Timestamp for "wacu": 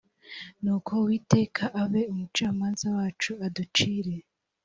2.95-3.31